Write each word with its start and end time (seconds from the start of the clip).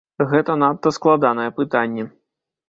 Гэта 0.29 0.55
надта 0.61 0.93
складанае 0.97 1.47
пытанне. 1.61 2.09